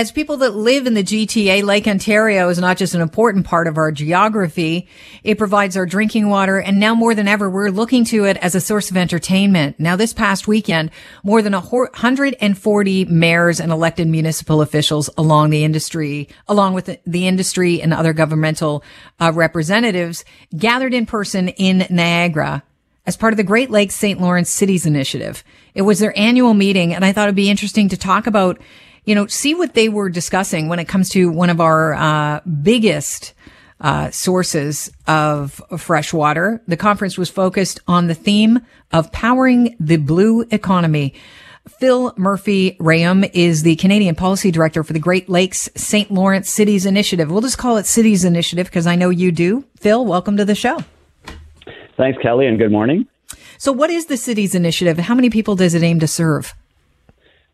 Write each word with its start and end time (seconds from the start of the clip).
as 0.00 0.10
people 0.10 0.38
that 0.38 0.56
live 0.56 0.86
in 0.86 0.94
the 0.94 1.02
GTA, 1.02 1.62
Lake 1.62 1.86
Ontario 1.86 2.48
is 2.48 2.58
not 2.58 2.78
just 2.78 2.94
an 2.94 3.02
important 3.02 3.44
part 3.44 3.66
of 3.66 3.76
our 3.76 3.92
geography. 3.92 4.88
It 5.22 5.36
provides 5.36 5.76
our 5.76 5.84
drinking 5.84 6.30
water. 6.30 6.58
And 6.58 6.80
now 6.80 6.94
more 6.94 7.14
than 7.14 7.28
ever, 7.28 7.50
we're 7.50 7.68
looking 7.68 8.06
to 8.06 8.24
it 8.24 8.38
as 8.38 8.54
a 8.54 8.62
source 8.62 8.90
of 8.90 8.96
entertainment. 8.96 9.78
Now, 9.78 9.96
this 9.96 10.14
past 10.14 10.48
weekend, 10.48 10.90
more 11.22 11.42
than 11.42 11.52
140 11.52 13.04
mayors 13.04 13.60
and 13.60 13.70
elected 13.70 14.08
municipal 14.08 14.62
officials 14.62 15.10
along 15.18 15.50
the 15.50 15.64
industry, 15.64 16.30
along 16.48 16.72
with 16.72 16.98
the 17.06 17.28
industry 17.28 17.82
and 17.82 17.92
other 17.92 18.14
governmental 18.14 18.82
uh, 19.20 19.32
representatives 19.34 20.24
gathered 20.56 20.94
in 20.94 21.04
person 21.04 21.48
in 21.48 21.86
Niagara 21.90 22.62
as 23.04 23.18
part 23.18 23.34
of 23.34 23.36
the 23.36 23.44
Great 23.44 23.70
Lakes 23.70 23.96
St. 23.96 24.18
Lawrence 24.18 24.48
Cities 24.48 24.86
Initiative. 24.86 25.44
It 25.74 25.82
was 25.82 25.98
their 25.98 26.18
annual 26.18 26.54
meeting 26.54 26.94
and 26.94 27.04
I 27.04 27.12
thought 27.12 27.24
it'd 27.24 27.34
be 27.34 27.50
interesting 27.50 27.90
to 27.90 27.98
talk 27.98 28.26
about 28.26 28.58
you 29.04 29.14
know, 29.14 29.26
see 29.26 29.54
what 29.54 29.74
they 29.74 29.88
were 29.88 30.10
discussing 30.10 30.68
when 30.68 30.78
it 30.78 30.88
comes 30.88 31.08
to 31.10 31.30
one 31.30 31.50
of 31.50 31.60
our 31.60 31.94
uh, 31.94 32.40
biggest 32.62 33.34
uh, 33.80 34.10
sources 34.10 34.92
of 35.06 35.60
fresh 35.78 36.12
water. 36.12 36.62
The 36.68 36.76
conference 36.76 37.16
was 37.16 37.30
focused 37.30 37.80
on 37.88 38.06
the 38.06 38.14
theme 38.14 38.60
of 38.92 39.10
powering 39.12 39.76
the 39.80 39.96
blue 39.96 40.42
economy. 40.50 41.14
Phil 41.68 42.12
Murphy 42.16 42.76
Rhéaume 42.80 43.30
is 43.32 43.62
the 43.62 43.76
Canadian 43.76 44.14
Policy 44.14 44.50
Director 44.50 44.82
for 44.82 44.92
the 44.92 44.98
Great 44.98 45.28
Lakes 45.28 45.68
St. 45.76 46.10
Lawrence 46.10 46.50
Cities 46.50 46.86
Initiative. 46.86 47.30
We'll 47.30 47.42
just 47.42 47.58
call 47.58 47.76
it 47.76 47.86
Cities 47.86 48.24
Initiative 48.24 48.66
because 48.66 48.86
I 48.86 48.96
know 48.96 49.10
you 49.10 49.30
do. 49.30 49.64
Phil, 49.78 50.04
welcome 50.04 50.36
to 50.36 50.44
the 50.44 50.54
show. 50.54 50.78
Thanks, 51.96 52.20
Kelly, 52.22 52.46
and 52.46 52.58
good 52.58 52.72
morning. 52.72 53.06
So, 53.58 53.72
what 53.72 53.90
is 53.90 54.06
the 54.06 54.16
Cities 54.16 54.54
Initiative? 54.54 54.98
How 54.98 55.14
many 55.14 55.28
people 55.28 55.54
does 55.54 55.74
it 55.74 55.82
aim 55.82 56.00
to 56.00 56.06
serve? 56.06 56.54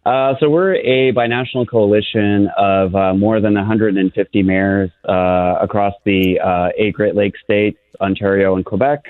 Uh, 0.07 0.35
so 0.39 0.49
we're 0.49 0.77
a 0.77 1.13
binational 1.13 1.69
coalition 1.69 2.49
of 2.57 2.95
uh, 2.95 3.13
more 3.13 3.41
than 3.41 3.55
150 3.55 4.43
mayors 4.45 4.89
uh, 5.09 5.57
across 5.61 5.95
the 6.05 6.39
uh, 6.39 6.69
eight 6.79 6.95
Great 6.95 7.17
Lakes 7.17 7.41
states, 7.43 7.79
Ontario 8.01 8.55
and 8.55 8.65
Quebec. 8.65 9.03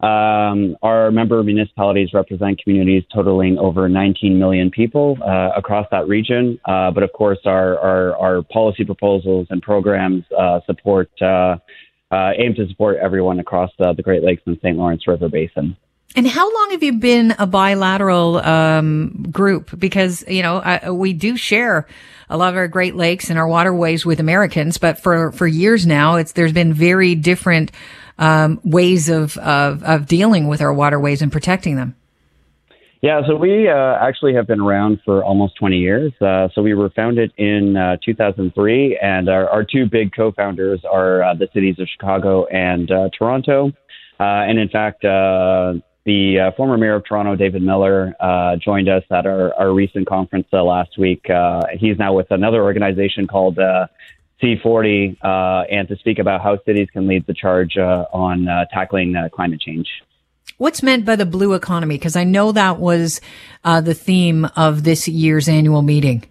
Um, 0.00 0.76
our 0.82 1.10
member 1.10 1.42
municipalities 1.42 2.10
represent 2.12 2.62
communities 2.62 3.04
totaling 3.14 3.56
over 3.56 3.88
19 3.88 4.38
million 4.38 4.70
people 4.70 5.16
uh, 5.26 5.52
across 5.56 5.86
that 5.90 6.06
region. 6.08 6.60
Uh, 6.66 6.90
but 6.90 7.02
of 7.02 7.10
course, 7.14 7.38
our, 7.46 7.78
our, 7.78 8.16
our, 8.18 8.42
policy 8.42 8.84
proposals 8.84 9.46
and 9.48 9.62
programs 9.62 10.24
support 10.66 11.10
aim 11.22 12.54
to 12.54 12.68
support 12.68 12.98
everyone 12.98 13.40
across 13.40 13.70
the 13.78 14.02
Great 14.04 14.22
Lakes 14.22 14.42
and 14.44 14.58
St. 14.58 14.76
Lawrence 14.76 15.08
River 15.08 15.30
Basin. 15.30 15.74
And 16.16 16.26
how 16.26 16.52
long 16.52 16.70
have 16.70 16.82
you 16.82 16.92
been 16.92 17.34
a 17.38 17.46
bilateral 17.46 18.36
um, 18.36 19.26
group? 19.30 19.76
Because 19.78 20.24
you 20.28 20.42
know 20.42 20.58
I, 20.58 20.90
we 20.90 21.12
do 21.12 21.36
share 21.36 21.86
a 22.30 22.36
lot 22.36 22.50
of 22.50 22.56
our 22.56 22.68
Great 22.68 22.94
Lakes 22.94 23.30
and 23.30 23.38
our 23.38 23.48
waterways 23.48 24.06
with 24.06 24.20
Americans, 24.20 24.78
but 24.78 24.98
for 24.98 25.32
for 25.32 25.46
years 25.46 25.86
now, 25.86 26.16
it's 26.16 26.32
there's 26.32 26.52
been 26.52 26.72
very 26.72 27.14
different 27.14 27.72
um, 28.18 28.60
ways 28.64 29.08
of, 29.08 29.36
of, 29.38 29.82
of 29.82 30.06
dealing 30.06 30.46
with 30.46 30.60
our 30.60 30.72
waterways 30.72 31.22
and 31.22 31.32
protecting 31.32 31.76
them. 31.76 31.96
Yeah, 33.02 33.20
so 33.26 33.36
we 33.36 33.68
uh, 33.68 33.98
actually 34.00 34.34
have 34.34 34.46
been 34.46 34.60
around 34.60 35.00
for 35.04 35.22
almost 35.22 35.56
20 35.56 35.76
years. 35.76 36.12
Uh, 36.22 36.48
so 36.54 36.62
we 36.62 36.72
were 36.72 36.88
founded 36.90 37.34
in 37.36 37.76
uh, 37.76 37.98
2003, 38.02 38.98
and 39.02 39.28
our, 39.28 39.46
our, 39.50 39.62
two 39.62 39.86
big 39.90 40.14
co-founders 40.16 40.80
are 40.90 41.22
uh, 41.22 41.34
the 41.34 41.46
cities 41.52 41.78
of 41.78 41.86
Chicago 41.86 42.46
and 42.46 42.90
uh, 42.90 43.10
Toronto. 43.18 43.68
Uh, 44.18 44.48
and 44.48 44.58
in 44.58 44.70
fact, 44.70 45.04
the 46.04 46.38
uh, 46.38 46.50
former 46.56 46.76
mayor 46.76 46.96
of 46.96 47.04
Toronto, 47.04 47.34
David 47.34 47.62
Miller, 47.62 48.14
uh, 48.20 48.56
joined 48.56 48.88
us 48.88 49.02
at 49.10 49.26
our, 49.26 49.54
our 49.54 49.72
recent 49.72 50.06
conference 50.06 50.46
uh, 50.52 50.62
last 50.62 50.98
week. 50.98 51.28
Uh, 51.30 51.62
he's 51.78 51.98
now 51.98 52.12
with 52.12 52.30
another 52.30 52.62
organization 52.62 53.26
called 53.26 53.58
uh, 53.58 53.86
C40, 54.42 55.16
uh, 55.22 55.64
and 55.70 55.88
to 55.88 55.96
speak 55.96 56.18
about 56.18 56.42
how 56.42 56.58
cities 56.66 56.88
can 56.92 57.06
lead 57.06 57.26
the 57.26 57.34
charge 57.34 57.78
on 57.78 58.46
tackling 58.70 59.16
climate 59.32 59.60
change. 59.60 59.88
What's 60.58 60.82
meant 60.82 61.04
by 61.06 61.16
the 61.16 61.26
blue 61.26 61.54
economy? 61.54 61.96
Because 61.96 62.16
I 62.16 62.24
know 62.24 62.52
that 62.52 62.78
was 62.78 63.20
the 63.64 63.94
theme 63.94 64.44
of 64.56 64.84
this 64.84 65.08
year's 65.08 65.48
annual 65.48 65.82
meeting. 65.82 66.24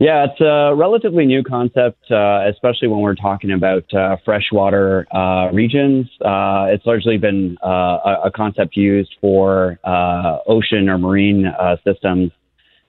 Yeah, 0.00 0.26
it's 0.30 0.40
a 0.40 0.76
relatively 0.76 1.26
new 1.26 1.42
concept, 1.42 2.08
uh, 2.12 2.48
especially 2.48 2.86
when 2.86 3.00
we're 3.00 3.16
talking 3.16 3.50
about 3.50 3.92
uh, 3.92 4.16
freshwater 4.24 5.12
uh, 5.12 5.50
regions. 5.52 6.06
Uh, 6.24 6.66
it's 6.68 6.86
largely 6.86 7.16
been 7.18 7.56
uh, 7.64 8.20
a, 8.24 8.30
concept 8.32 8.76
used 8.76 9.12
for 9.20 9.80
uh, 9.82 10.38
ocean 10.46 10.88
or 10.88 10.98
marine 10.98 11.52
systems. 11.84 12.30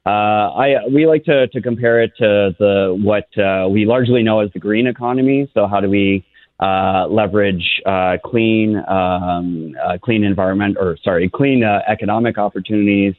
I 0.06 0.76
we 0.92 1.08
like 1.08 1.24
to, 1.26 1.48
to 1.48 1.62
compare 1.62 2.02
it 2.02 2.12
to 2.18 2.56
the 2.60 2.96
what 3.02 3.26
we 3.72 3.86
largely 3.86 4.22
know 4.22 4.42
as 4.42 4.52
the 4.54 4.60
green 4.60 4.86
economy. 4.86 5.50
So 5.56 5.66
how 5.66 5.82
do 5.82 5.90
we 5.90 6.24
leverage 6.62 7.82
clean 8.24 8.84
um, 8.88 9.76
clean 10.04 10.24
environment 10.24 10.78
or 10.80 10.96
sorry 11.04 11.28
clean 11.28 11.64
economic 11.64 12.38
opportunities? 12.38 13.16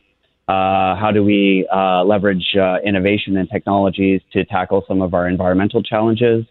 Uh, 0.50 0.96
how 0.96 1.12
do 1.12 1.22
we 1.22 1.64
uh, 1.72 2.02
leverage 2.02 2.56
uh, 2.56 2.78
innovation 2.84 3.36
and 3.36 3.48
technologies 3.48 4.20
to 4.32 4.44
tackle 4.44 4.84
some 4.88 5.00
of 5.00 5.14
our 5.14 5.28
environmental 5.28 5.80
challenges? 5.80 6.44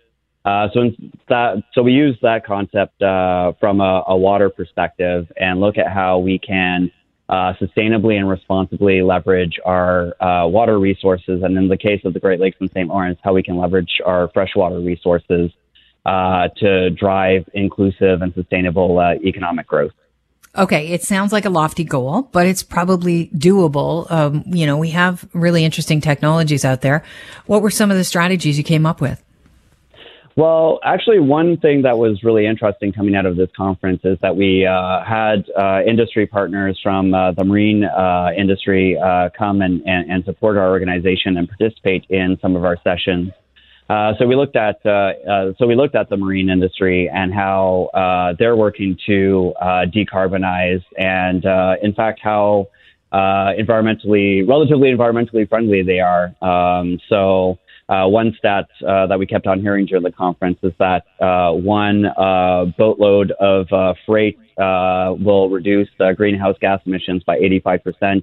Uh, 0.46 0.70
so 0.74 0.90
that, 1.28 1.62
so 1.74 1.84
we 1.84 1.92
use 1.92 2.18
that 2.22 2.46
concept 2.46 3.02
uh, 3.02 3.52
from 3.59 3.82
a, 3.82 4.04
a, 4.08 4.16
water 4.16 4.50
perspective 4.50 5.30
and 5.36 5.59
look 5.59 5.78
at 5.78 5.92
how 5.92 6.18
we 6.18 6.40
can 6.40 6.90
sustainably 7.30 8.18
and 8.18 8.30
responsibly 8.30 9.02
leverage 9.02 9.59
our 9.66 10.14
water 10.48 10.80
resources, 10.80 11.44
and 11.44 11.58
in 11.58 11.68
the 11.68 11.78
case 11.78 12.00
of 12.06 12.14
the 12.14 12.22
Great 12.22 12.40
Lakes 12.40 12.56
and 12.62 12.70
St. 12.72 12.88
Lawrence, 12.88 13.20
how 13.22 13.34
we 13.34 13.44
can 13.44 13.58
leverage 13.58 14.00
our 14.06 14.30
freshwater 14.34 14.80
resources 14.80 15.52
to 16.06 16.90
drive 16.98 17.44
inclusive 17.54 18.22
and 18.22 18.34
sustainable 18.34 19.02
economic 19.26 19.68
growth. 19.68 19.92
Okay, 20.58 20.88
it 20.88 21.04
sounds 21.04 21.32
like 21.32 21.46
a 21.46 21.50
lofty 21.50 21.84
goal, 21.84 22.24
but 22.32 22.48
it's 22.48 22.64
probably 22.64 23.28
doable. 23.28 24.10
Um, 24.10 24.44
you 24.48 24.66
know, 24.66 24.78
we 24.78 24.90
have 24.90 25.28
really 25.34 25.64
interesting 25.64 26.02
technologies 26.02 26.66
out 26.66 26.82
there. 26.82 27.04
What 27.46 27.62
were 27.62 27.70
some 27.70 27.92
of 27.92 27.98
the 27.98 28.04
strategies 28.04 28.58
you 28.58 28.64
came 28.64 28.86
up 28.86 29.00
with? 29.00 29.24
Well, 30.36 30.80
actually, 30.84 31.20
one 31.20 31.58
thing 31.58 31.82
that 31.82 31.98
was 31.98 32.24
really 32.24 32.46
interesting 32.46 32.94
coming 32.94 33.14
out 33.14 33.26
of 33.26 33.36
this 33.36 33.50
conference 33.58 34.02
is 34.06 34.18
that 34.22 34.38
we 34.38 34.66
uh, 34.66 35.04
had 35.04 35.46
uh, 35.58 35.82
industry 35.86 36.26
partners 36.26 36.80
from 36.82 37.14
uh, 37.14 37.34
the 37.34 37.44
marine 37.44 37.84
uh, 37.84 38.30
industry 38.38 38.98
uh, 38.98 39.30
come 39.38 39.62
and, 39.62 39.82
and, 39.86 40.09
and, 40.09 40.24
support 40.24 40.56
our 40.56 40.70
organization 40.70 41.36
and 41.36 41.50
participate 41.50 42.06
in 42.09 42.38
some 42.42 42.56
of 42.56 42.64
our 42.64 42.78
sessions. 42.86 43.32
Uh, 43.90 44.14
so 44.20 44.28
we 44.28 44.36
looked 44.36 44.56
at 44.56 44.80
uh, 44.86 45.14
uh, 45.30 45.54
so 45.58 45.66
we 45.66 45.76
looked 45.76 45.96
at 45.96 46.10
the 46.10 46.18
marine 46.18 46.50
industry 46.50 47.10
and 47.12 47.34
how 47.34 47.90
uh, 47.96 48.36
they're 48.38 48.56
working 48.56 48.96
to 49.08 49.52
uh, 49.60 49.86
decarbonize, 49.86 50.84
and 50.98 51.44
in 51.84 51.94
fact 51.96 52.20
how 52.22 52.68
environmentally 53.12 54.48
relatively 54.48 54.94
environmentally 54.94 55.50
friendly 55.50 55.82
they 55.82 56.00
are. 56.00 56.36
Um, 56.42 57.00
so. 57.10 57.58
one 57.90 58.36
stat 58.38 58.68
that 58.82 59.18
we 59.18 59.26
kept 59.26 59.48
on 59.48 59.60
hearing 59.62 59.88
during 59.88 60.04
the 60.04 60.12
conference 60.12 60.60
is 60.62 60.74
that 60.78 61.06
one 61.20 62.04
boatload 62.78 63.32
of 63.40 63.96
freight 64.06 64.38
will 64.58 65.50
reduce 65.50 65.90
greenhouse 66.16 66.56
gas 66.62 66.80
emissions 66.86 67.24
by 67.24 67.40
85% 67.40 68.22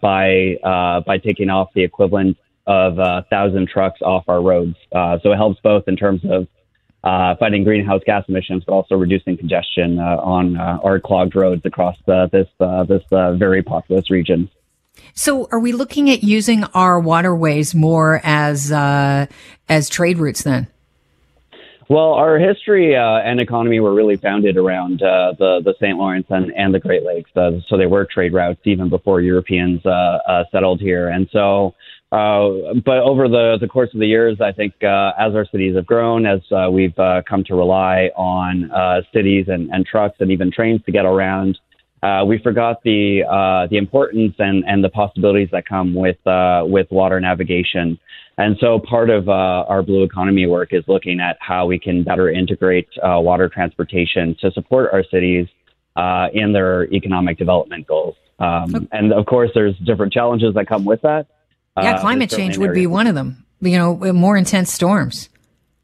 by 0.00 1.02
by 1.06 1.18
taking 1.18 1.50
off 1.50 1.68
the 1.76 1.84
equivalent 1.84 2.36
of 2.70 3.00
uh, 3.00 3.22
thousand 3.28 3.68
trucks 3.68 4.00
off 4.00 4.22
our 4.28 4.40
roads. 4.40 4.76
Uh, 4.92 5.18
so 5.24 5.32
it 5.32 5.36
helps 5.36 5.60
both 5.60 5.88
in 5.88 5.96
terms 5.96 6.20
of 6.24 6.46
uh, 7.02 7.34
fighting 7.36 7.64
greenhouse 7.64 8.00
gas 8.06 8.24
emissions, 8.28 8.62
but 8.64 8.72
also 8.72 8.94
reducing 8.94 9.36
congestion 9.36 9.98
uh, 9.98 10.18
on 10.22 10.56
uh, 10.56 10.78
our 10.84 11.00
clogged 11.00 11.34
roads 11.34 11.62
across 11.64 11.96
uh, 12.06 12.26
this 12.26 12.46
this 12.86 13.02
very 13.10 13.62
populous 13.62 14.08
region. 14.08 14.48
So, 15.14 15.48
are 15.50 15.58
we 15.58 15.72
looking 15.72 16.10
at 16.10 16.22
using 16.22 16.62
our 16.74 17.00
waterways 17.00 17.74
more 17.74 18.20
as 18.22 18.70
as 18.70 19.88
trade 19.88 20.18
routes 20.18 20.44
then? 20.44 20.68
Well, 21.88 22.12
our 22.12 22.38
history 22.38 22.94
uh, 22.94 23.18
and 23.18 23.40
economy 23.40 23.80
were 23.80 23.92
really 23.92 24.16
founded 24.16 24.56
around 24.56 25.02
uh, 25.02 25.32
the 25.36 25.60
the 25.64 25.74
St. 25.80 25.98
Lawrence 25.98 26.26
and, 26.30 26.52
and 26.52 26.72
the 26.72 26.78
Great 26.78 27.02
Lakes, 27.02 27.32
uh, 27.34 27.58
so 27.66 27.76
they 27.76 27.86
were 27.86 28.04
trade 28.04 28.32
routes 28.32 28.60
even 28.62 28.88
before 28.88 29.20
Europeans 29.20 29.82
settled 30.52 30.80
here. 30.80 31.08
And 31.08 31.28
so 31.32 31.74
uh, 32.12 32.74
but 32.84 32.98
over 32.98 33.28
the, 33.28 33.56
the 33.60 33.68
course 33.68 33.90
of 33.94 34.00
the 34.00 34.06
years, 34.06 34.40
I 34.40 34.50
think 34.50 34.74
uh, 34.82 35.12
as 35.16 35.34
our 35.36 35.46
cities 35.46 35.76
have 35.76 35.86
grown, 35.86 36.26
as 36.26 36.40
uh, 36.50 36.68
we've 36.68 36.98
uh, 36.98 37.22
come 37.28 37.44
to 37.44 37.54
rely 37.54 38.10
on 38.16 38.70
uh, 38.72 39.02
cities 39.14 39.46
and, 39.46 39.70
and 39.70 39.86
trucks 39.86 40.16
and 40.18 40.32
even 40.32 40.50
trains 40.50 40.80
to 40.86 40.92
get 40.92 41.04
around, 41.04 41.56
we 42.26 42.38
forgot 42.42 42.82
the 42.82 43.22
the 43.70 43.76
importance 43.76 44.34
and, 44.38 44.64
and 44.66 44.82
the 44.82 44.88
possibilities 44.88 45.48
that 45.52 45.66
come 45.66 45.94
with 45.94 46.16
with 46.68 46.90
water 46.90 47.20
navigation. 47.20 47.98
And 48.38 48.56
so 48.58 48.80
part 48.80 49.10
of 49.10 49.28
our 49.28 49.82
blue 49.82 50.02
economy 50.02 50.46
work 50.46 50.72
is 50.72 50.82
looking 50.88 51.20
at 51.20 51.36
how 51.40 51.66
we 51.66 51.78
can 51.78 52.02
better 52.02 52.28
integrate 52.28 52.88
water 53.02 53.48
transportation 53.48 54.34
to 54.40 54.50
support 54.50 54.90
our 54.92 55.04
cities 55.04 55.46
in 56.32 56.52
their 56.52 56.92
economic 56.92 57.38
development 57.38 57.86
goals. 57.86 58.16
Um, 58.40 58.88
and 58.90 59.12
of 59.12 59.26
course, 59.26 59.50
there's 59.54 59.76
different 59.84 60.12
challenges 60.12 60.54
that 60.54 60.66
come 60.66 60.84
with 60.84 61.02
that. 61.02 61.26
Yeah, 61.82 62.00
climate 62.00 62.30
change 62.30 62.58
would 62.58 62.74
be 62.74 62.86
one 62.86 63.06
of 63.06 63.14
them. 63.14 63.44
You 63.60 63.76
know, 63.76 64.12
more 64.12 64.36
intense 64.36 64.72
storms. 64.72 65.28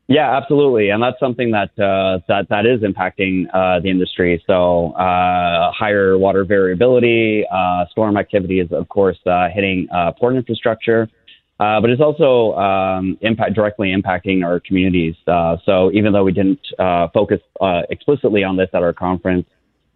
Yeah, 0.09 0.37
absolutely, 0.37 0.91
and 0.91 1.03
that's 1.03 1.19
something 1.19 1.51
that 1.51 1.71
uh, 1.81 2.21
that 2.29 2.49
that 2.49 2.65
is 2.65 2.83
impacting 2.83 3.47
uh, 3.53 3.81
the 3.81 3.91
industry. 3.91 4.41
So 4.47 4.93
uh, 4.93 5.73
higher 5.73 6.17
water 6.17 6.45
variability, 6.45 7.45
uh, 7.51 7.87
storm 7.91 8.17
activity 8.17 8.61
is 8.61 8.71
of 8.71 8.89
course 8.89 9.19
uh, 9.27 9.49
hitting 9.53 9.89
uh, 9.93 10.13
port 10.13 10.37
infrastructure, 10.37 11.09
but 11.59 11.91
it's 11.91 12.01
also 12.01 12.57
um, 12.57 13.19
impact 13.21 13.55
directly 13.55 13.93
impacting 13.93 14.45
our 14.45 14.61
communities. 14.61 15.17
so 15.27 15.91
even 15.93 16.13
though 16.13 16.23
we 16.23 16.33
didn't 16.33 16.65
focus 17.13 17.41
explicitly 17.91 18.45
on 18.45 18.57
this 18.57 18.69
at 18.75 18.85
our 18.85 18.93
conference, 18.93 19.47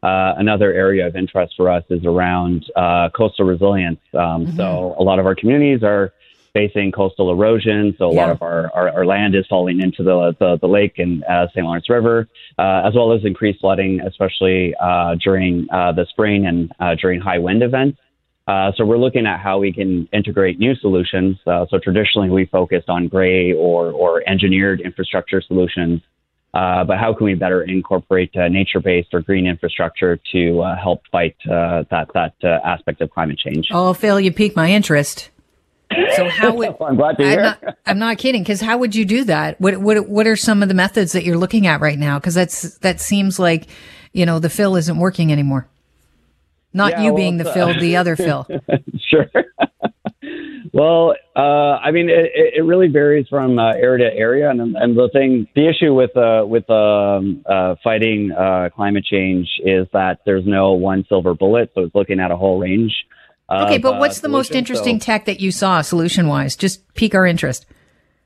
another 0.03 0.73
area 0.73 1.07
of 1.07 1.17
interest 1.17 1.55
for 1.57 1.71
us 1.71 1.85
is 1.91 2.05
around 2.05 2.71
coastal 3.15 3.47
resilience. 3.47 4.01
Um, 4.15 4.47
mm-hmm. 4.47 4.57
So 4.57 4.95
a 4.99 5.03
lot 5.03 5.19
of 5.19 5.27
our 5.27 5.35
communities 5.35 5.83
are 5.83 6.13
facing 6.53 6.93
coastal 6.93 7.31
erosion. 7.31 7.95
So 7.99 8.11
a 8.11 8.15
yeah. 8.15 8.21
lot 8.21 8.31
of 8.31 8.43
our, 8.43 8.71
our, 8.75 8.91
our, 8.91 9.07
land 9.07 9.35
is 9.35 9.47
falling 9.47 9.81
into 9.81 10.03
the, 10.03 10.35
the, 10.39 10.59
the 10.61 10.67
lake 10.67 10.99
and 10.99 11.23
uh, 11.25 11.49
St. 11.49 11.65
Lawrence 11.65 11.89
River, 11.89 12.29
uh, 12.59 12.83
as 12.85 12.95
well 12.95 13.13
as 13.13 13.25
increased 13.25 13.61
flooding, 13.61 14.01
especially 14.01 14.75
uh, 14.81 15.17
during 15.17 15.67
uh, 15.71 15.93
the 15.93 16.07
spring 16.07 16.47
and 16.47 16.73
uh, 16.81 16.95
during 17.01 17.21
high 17.21 17.39
wind 17.39 17.63
events. 17.63 17.99
Uh, 18.47 18.73
so 18.77 18.85
we're 18.85 18.99
looking 18.99 19.27
at 19.27 19.39
how 19.39 19.59
we 19.59 19.73
can 19.73 20.09
integrate 20.13 20.59
new 20.59 20.75
solutions. 20.75 21.39
so 21.45 21.79
traditionally 21.83 22.31
we 22.31 22.47
focused 22.47 22.89
on 22.89 23.07
gray 23.07 23.53
or, 23.53 23.93
or 23.93 24.29
engineered 24.29 24.81
infrastructure 24.81 25.41
solutions. 25.41 26.01
Uh, 26.53 26.83
but 26.83 26.99
how 26.99 27.15
can 27.15 27.27
we 27.27 27.35
better 27.35 27.63
incorporate 27.63 28.35
uh, 28.37 28.49
nature-based 28.49 29.09
or 29.13 29.21
green 29.21 29.47
infrastructure 29.47 30.19
to 30.33 30.61
uh, 30.61 30.77
help 30.77 31.03
fight 31.13 31.37
that 31.45 32.07
that 32.15 32.35
aspect 32.65 33.01
of 33.01 33.11
climate 33.11 33.39
change? 33.39 33.69
Oh, 33.71 33.95
Phil, 33.95 34.19
you 34.19 34.33
piqued 34.33 34.57
my 34.57 34.71
interest. 34.71 35.31
So 36.17 36.29
how 36.29 36.55
would 36.55 36.77
I'm 36.81 36.97
glad 36.97 37.19
to 37.19 37.25
hear. 37.25 37.41
I'm 37.41 37.45
not, 37.45 37.77
I'm 37.87 37.99
not 37.99 38.19
kidding 38.19 38.43
because 38.43 38.61
how 38.61 38.79
would 38.79 38.95
you 38.95 39.05
do 39.05 39.25
that? 39.25 39.61
What 39.61 39.79
what 39.79 40.09
what 40.09 40.27
are 40.27 40.37
some 40.37 40.63
of 40.63 40.69
the 40.69 40.75
methods 40.75 41.13
that 41.13 41.25
you're 41.25 41.39
looking 41.39 41.67
at 41.67 41.81
right 41.81 41.99
now? 41.99 42.19
Because 42.19 42.35
that's 42.35 42.79
that 42.79 43.01
seems 43.01 43.39
like 43.39 43.67
you 44.13 44.27
know 44.27 44.39
the 44.39 44.51
Phil 44.51 44.77
isn't 44.77 44.99
working 44.99 45.33
anymore. 45.33 45.69
Not 46.73 46.93
yeah, 46.93 47.03
you 47.03 47.07
well, 47.07 47.17
being 47.17 47.37
the 47.39 47.51
uh, 47.51 47.53
Phil, 47.53 47.81
the 47.81 47.97
other 47.97 48.17
Phil. 48.17 48.47
sure. 48.99 49.27
Well, 50.73 51.15
uh, 51.37 51.41
I 51.83 51.91
mean, 51.91 52.09
it, 52.09 52.31
it 52.57 52.65
really 52.65 52.89
varies 52.89 53.27
from 53.29 53.59
uh, 53.59 53.73
area 53.73 54.11
to 54.11 54.17
area, 54.17 54.51
and 54.51 54.61
and 54.61 54.97
the 54.97 55.09
thing, 55.13 55.47
the 55.55 55.69
issue 55.69 55.95
with 55.95 56.17
uh, 56.17 56.45
with 56.47 56.69
um, 56.71 57.45
uh, 57.49 57.77
fighting 57.83 58.33
uh, 58.33 58.71
climate 58.75 59.05
change 59.05 59.49
is 59.65 59.87
that 59.93 60.21
there's 60.25 60.47
no 60.47 60.73
one 60.73 61.05
silver 61.09 61.35
bullet. 61.35 61.71
So 61.75 61.83
it's 61.83 61.95
looking 61.95 62.21
at 62.21 62.31
a 62.31 62.37
whole 62.37 62.59
range 62.59 62.93
Okay, 63.51 63.79
but 63.79 63.99
what's 63.99 64.19
uh, 64.19 64.23
the 64.23 64.29
most 64.29 64.53
interesting 64.53 65.01
so, 65.01 65.07
tech 65.07 65.25
that 65.25 65.41
you 65.41 65.51
saw 65.51 65.81
solution 65.83 66.29
wise? 66.29 66.55
Just 66.55 66.95
pique 66.95 67.15
our 67.15 67.27
interest. 67.27 67.67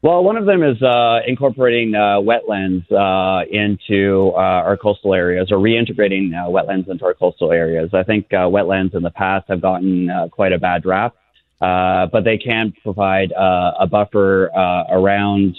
Well, 0.02 0.22
one 0.22 0.37
of 0.37 0.44
them 0.44 0.62
is 0.62 0.82
uh, 0.82 1.20
incorporating 1.26 1.94
uh, 1.94 2.20
wetlands 2.20 2.84
uh, 2.92 3.46
into 3.50 4.32
uh, 4.34 4.38
our 4.38 4.76
coastal 4.76 5.14
areas 5.14 5.50
or 5.50 5.56
reintegrating 5.56 6.34
uh, 6.34 6.50
wetlands 6.50 6.90
into 6.90 7.06
our 7.06 7.14
coastal 7.14 7.52
areas. 7.52 7.88
I 7.94 8.02
think 8.02 8.28
wetlands 8.28 8.94
in 8.94 9.02
the 9.02 9.10
past 9.10 9.46
have 9.48 9.62
gotten 9.62 10.10
quite 10.30 10.52
a 10.52 10.58
bad 10.58 10.84
rap, 10.84 11.14
but 11.60 12.24
they 12.24 12.38
can 12.38 12.72
provide 12.82 13.32
a 13.36 13.86
buffer 13.86 14.46
around 14.90 15.56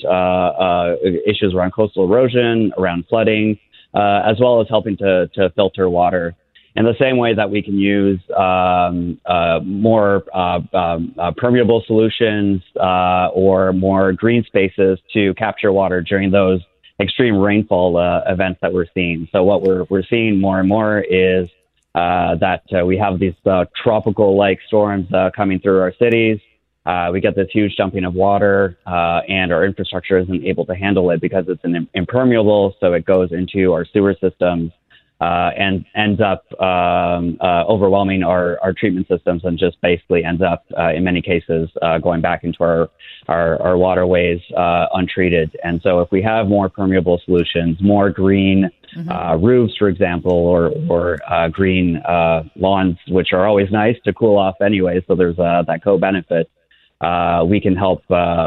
issues 1.25 1.53
around 1.53 1.71
coastal 1.71 2.05
erosion, 2.05 2.73
around 2.77 3.05
flooding, 3.09 3.59
as 3.93 4.39
well 4.39 4.61
as 4.61 4.67
helping 4.69 4.97
to, 4.97 5.27
to 5.33 5.49
filter 5.51 5.89
water 5.89 6.35
in 6.75 6.83
the 6.83 6.95
same 6.99 7.17
way 7.17 7.33
that 7.33 7.49
we 7.49 7.61
can 7.61 7.77
use 7.79 8.19
um, 8.37 9.19
uh, 9.25 9.59
more 9.63 10.23
uh, 10.33 10.59
um, 10.73 11.15
uh, 11.17 11.31
permeable 11.37 11.83
solutions 11.87 12.61
uh, 12.79 13.29
or 13.33 13.71
more 13.71 14.11
green 14.11 14.43
spaces 14.43 14.99
to 15.13 15.33
capture 15.35 15.71
water 15.71 16.01
during 16.01 16.31
those 16.31 16.61
extreme 16.99 17.37
rainfall 17.37 17.97
uh, 17.97 18.21
events 18.27 18.59
that 18.61 18.73
we're 18.73 18.87
seeing. 18.93 19.27
So 19.31 19.43
what 19.43 19.61
we're 19.61 19.85
we're 19.89 20.03
seeing 20.09 20.39
more 20.39 20.59
and 20.59 20.67
more 20.67 20.99
is 20.99 21.49
uh, 21.95 22.35
that 22.35 22.63
uh, 22.77 22.85
we 22.85 22.95
have 22.97 23.13
these 23.19 23.39
uh, 23.45 23.65
tropical-like 23.81 24.59
storms 24.67 25.07
coming 25.39 25.59
through 25.59 25.79
our 25.85 25.93
cities. 26.03 26.39
Uh 26.85 27.09
we 27.13 27.19
get 27.19 27.33
this 27.35 27.49
huge 27.57 27.73
dumping 27.79 28.05
of 28.09 28.13
water, 28.13 28.77
uh 28.85 29.19
and 29.39 29.47
our 29.51 29.63
infrastructure 29.65 30.17
isn't 30.23 30.41
able 30.51 30.65
to 30.71 30.75
handle 30.75 31.05
it 31.13 31.19
because 31.19 31.45
it's 31.47 31.63
an 31.63 31.75
impermeable. 31.95 32.63
So 32.79 32.93
it 32.93 33.03
goes 33.13 33.29
into 33.31 33.61
our 33.75 33.85
sewer 33.93 34.15
systems 34.25 34.71
uh, 35.21 35.51
and 35.57 35.85
ends 35.95 36.19
up 36.19 36.43
um, 36.61 37.37
uh, 37.39 37.63
overwhelming 37.67 38.21
our, 38.21 38.59
our 38.61 38.73
treatment 38.73 39.07
systems 39.07 39.45
and 39.45 39.57
just 39.57 39.79
basically 39.81 40.25
ends 40.25 40.41
up, 40.41 40.65
uh, 40.77 40.91
in 40.91 41.03
many 41.05 41.21
cases, 41.21 41.69
uh, 41.81 41.97
going 41.97 42.19
back 42.19 42.43
into 42.43 42.61
our, 42.61 42.89
our, 43.29 43.61
our 43.61 43.77
waterways 43.77 44.41
uh, 44.57 44.87
untreated. 44.93 45.55
And 45.63 45.81
so, 45.81 46.01
if 46.01 46.11
we 46.11 46.21
have 46.21 46.47
more 46.47 46.69
permeable 46.69 47.21
solutions, 47.23 47.77
more 47.81 48.09
green 48.09 48.69
mm-hmm. 48.95 49.09
Uh, 49.09 49.35
roofs, 49.37 49.75
for 49.77 49.89
example, 49.89 50.31
or, 50.31 50.71
or 50.89 51.17
green 51.51 52.01
lawns, 52.55 52.97
which 53.09 53.33
are 53.33 53.45
always 53.45 53.69
nice 53.71 53.97
to 54.05 54.13
cool 54.13 54.37
off 54.37 54.55
anyway, 54.61 55.03
so 55.07 55.15
there's 55.15 55.35
that 55.35 55.81
co 55.83 55.97
benefit, 55.97 56.49
we 57.45 57.59
can 57.59 57.75
help, 57.75 58.03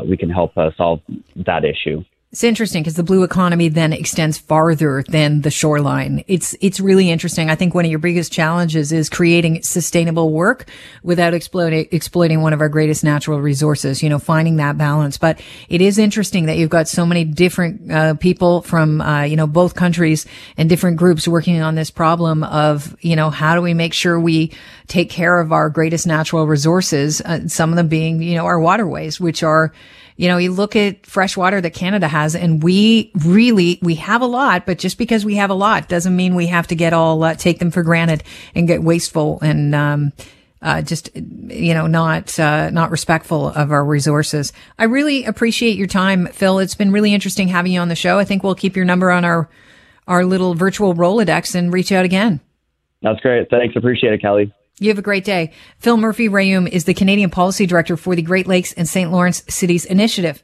we 0.07 0.17
can 0.17 0.31
help 0.31 0.55
solve 0.77 1.01
that 1.37 1.65
issue. 1.65 2.03
It's 2.31 2.45
interesting 2.45 2.83
because 2.83 2.97
the 2.97 3.03
blue 3.03 3.23
economy 3.23 3.71
then 3.71 3.95
extends 3.95 4.37
farther 4.37 5.03
than 5.09 5.41
the 5.41 5.51
shoreline. 5.51 6.25
It's, 6.29 6.55
it's 6.61 6.79
really 6.79 7.11
interesting. 7.11 7.49
I 7.49 7.55
think 7.55 7.75
one 7.75 7.87
of 7.87 7.91
your 7.91 8.01
biggest 8.01 8.31
challenges 8.31 8.93
is 8.93 9.09
creating 9.09 9.63
sustainable 9.63 10.31
work 10.31 10.69
without 11.03 11.33
exploiting, 11.33 11.89
exploiting 11.91 12.43
one 12.43 12.53
of 12.53 12.61
our 12.61 12.69
greatest 12.69 13.03
natural 13.03 13.41
resources, 13.41 14.03
you 14.03 14.11
know, 14.11 14.19
finding 14.19 14.57
that 14.57 14.77
balance. 14.77 15.17
But 15.17 15.41
it 15.71 15.81
is 15.81 15.97
interesting 15.97 16.45
that 16.47 16.59
you've 16.59 16.69
got 16.69 16.87
so 16.87 17.07
many 17.07 17.25
different, 17.25 17.91
uh, 17.91 18.13
people 18.13 18.61
from, 18.61 19.01
uh, 19.01 19.23
you 19.23 19.37
know, 19.37 19.47
both 19.47 19.75
countries 19.75 20.27
and 20.59 20.69
different 20.69 20.99
groups 20.99 21.27
working 21.27 21.63
on 21.63 21.77
this 21.77 21.91
problem 21.91 22.45
of, 22.45 22.95
you 23.01 23.17
know, 23.17 23.31
how 23.31 23.55
do 23.55 23.63
we 23.63 23.73
make 23.73 23.95
sure 23.95 24.21
we 24.21 24.53
take 24.87 25.09
care 25.09 25.41
of 25.41 25.51
our 25.51 25.71
greatest 25.71 26.07
natural 26.07 26.47
resources? 26.47 27.23
Uh, 27.23 27.49
some 27.49 27.71
of 27.71 27.77
them 27.77 27.89
being, 27.89 28.21
you 28.21 28.35
know, 28.35 28.45
our 28.45 28.61
waterways, 28.61 29.19
which 29.19 29.43
are, 29.43 29.73
you 30.19 30.27
know, 30.27 30.37
you 30.37 30.53
look 30.53 30.75
at 30.75 31.07
fresh 31.07 31.37
water 31.37 31.61
that 31.61 31.71
Canada 31.71 32.09
has 32.09 32.35
and 32.35 32.61
we 32.61 33.13
really, 33.25 33.79
we 33.83 33.95
have 33.95 34.21
a 34.21 34.27
lot, 34.27 34.67
but 34.67 34.77
just 34.77 34.99
because 34.99 35.25
we 35.25 35.37
have 35.37 35.49
a 35.49 35.55
lot 35.55 35.89
doesn't 35.89 36.15
mean 36.15 36.35
we 36.35 36.49
have 36.49 36.67
to 36.67 36.75
get 36.75 36.93
all, 36.93 37.23
uh, 37.23 37.35
take 37.35 37.61
them 37.61 37.71
for 37.71 37.85
granted 37.85 38.25
and 38.53 38.67
get 38.67 38.83
wasteful 38.83 39.39
and, 39.41 39.77
um, 39.77 40.13
uh, 40.61 40.83
just 40.83 41.15
you 41.15 41.73
know 41.73 41.87
not 41.87 42.37
uh, 42.37 42.69
not 42.71 42.91
respectful 42.91 43.47
of 43.47 43.71
our 43.71 43.85
resources. 43.85 44.53
I 44.77 44.87
really 44.87 45.25
appreciate 45.25 45.77
your 45.77 45.87
time, 45.87 46.27
Phil. 46.27 46.59
It's 46.59 46.75
been 46.75 46.91
really 46.91 47.15
interesting 47.15 47.47
having 47.47 47.71
you 47.71 47.79
on 47.79 47.89
the 47.89 47.95
show. 47.95 48.19
I 48.19 48.25
think 48.25 48.43
we'll 48.43 48.57
keep 48.57 48.75
your 48.75 48.85
number 48.85 49.13
on 49.13 49.25
our 49.25 49.49
our 50.09 50.25
little 50.25 50.55
virtual 50.55 50.95
Rolodex 50.95 51.55
and 51.55 51.73
reach 51.73 51.93
out 51.93 52.05
again. 52.05 52.41
That's 53.03 53.21
great. 53.21 53.49
Thanks. 53.51 53.77
Appreciate 53.77 54.15
it, 54.15 54.21
Kelly. 54.21 54.53
You 54.81 54.91
have 54.91 54.99
a 54.99 55.03
great 55.03 55.25
day. 55.25 55.53
Phil 55.81 55.97
Murphy 55.97 56.29
Rhéaume 56.29 56.69
is 56.69 56.85
the 56.85 56.95
Canadian 56.95 57.31
Policy 57.31 57.67
Director 57.67 57.97
for 57.97 58.15
the 58.15 58.23
Great 58.23 58.47
Lakes 58.47 58.73
and 58.73 58.89
St. 58.89 59.11
Lawrence 59.11 59.43
Cities 59.49 59.85
Initiative. 59.85 60.43